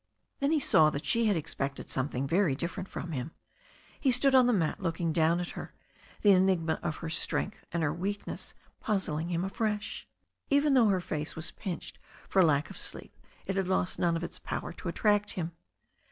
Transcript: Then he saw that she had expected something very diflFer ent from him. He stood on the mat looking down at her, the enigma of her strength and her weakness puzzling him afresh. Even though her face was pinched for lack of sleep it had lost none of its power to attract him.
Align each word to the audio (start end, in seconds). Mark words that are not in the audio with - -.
Then 0.39 0.49
he 0.51 0.59
saw 0.59 0.89
that 0.89 1.05
she 1.05 1.27
had 1.27 1.35
expected 1.37 1.87
something 1.87 2.25
very 2.25 2.55
diflFer 2.55 2.79
ent 2.79 2.87
from 2.87 3.11
him. 3.11 3.33
He 3.99 4.09
stood 4.11 4.33
on 4.33 4.47
the 4.47 4.51
mat 4.51 4.79
looking 4.81 5.13
down 5.13 5.39
at 5.39 5.51
her, 5.51 5.75
the 6.23 6.31
enigma 6.31 6.79
of 6.81 6.95
her 7.05 7.09
strength 7.11 7.63
and 7.71 7.83
her 7.83 7.93
weakness 7.93 8.55
puzzling 8.79 9.29
him 9.29 9.45
afresh. 9.45 10.07
Even 10.49 10.73
though 10.73 10.87
her 10.87 11.01
face 11.01 11.35
was 11.35 11.51
pinched 11.51 11.99
for 12.27 12.43
lack 12.43 12.71
of 12.71 12.79
sleep 12.79 13.15
it 13.45 13.55
had 13.57 13.67
lost 13.67 13.99
none 13.99 14.17
of 14.17 14.23
its 14.23 14.39
power 14.39 14.73
to 14.73 14.89
attract 14.89 15.33
him. 15.33 15.51